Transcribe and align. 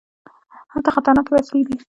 هلته 0.71 0.89
خطرناکې 0.95 1.31
وسلې 1.33 1.61
دي. 1.67 1.75